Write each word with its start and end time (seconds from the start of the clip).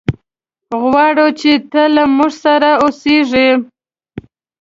غواړو 0.83 1.27
چې 1.39 1.51
ته 1.71 1.81
له 1.95 2.03
موږ 2.15 2.31
سره 2.43 2.69
اوسېږي. 2.83 3.49